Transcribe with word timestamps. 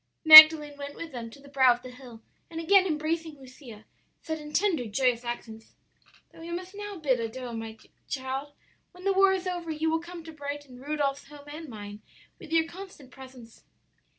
"Magdalen 0.25 0.77
went 0.77 0.95
with 0.95 1.11
them 1.11 1.29
to 1.29 1.39
the 1.39 1.47
brow 1.47 1.73
of 1.75 1.83
the 1.83 1.91
hill, 1.91 2.23
and 2.49 2.59
again 2.59 2.87
embracing 2.87 3.37
Lucia, 3.39 3.85
said 4.23 4.39
in 4.39 4.51
tender, 4.51 4.85
joyous 4.87 5.23
accents, 5.23 5.75
'Though 6.31 6.39
we 6.39 6.49
must 6.49 6.73
now 6.73 6.97
bid 6.97 7.19
adieu, 7.19 7.53
dear 7.53 7.75
child, 8.09 8.53
when 8.93 9.03
the 9.03 9.13
war 9.13 9.31
is 9.31 9.45
over 9.45 9.69
you 9.69 9.91
will 9.91 9.99
come 10.01 10.23
to 10.23 10.31
brighten 10.33 10.79
Rudolph's 10.79 11.27
home 11.27 11.45
and 11.47 11.69
mine 11.69 12.01
with 12.39 12.51
your 12.51 12.65
constant 12.65 13.11
presence.' 13.11 13.63